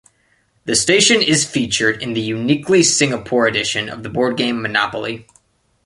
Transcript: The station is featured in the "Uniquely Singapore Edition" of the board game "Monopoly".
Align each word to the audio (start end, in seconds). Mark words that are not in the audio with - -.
The 0.65 0.73
station 0.75 1.21
is 1.21 1.45
featured 1.45 2.01
in 2.01 2.13
the 2.13 2.21
"Uniquely 2.21 2.81
Singapore 2.81 3.45
Edition" 3.45 3.87
of 3.87 4.01
the 4.01 4.09
board 4.09 4.35
game 4.35 4.59
"Monopoly". 4.59 5.27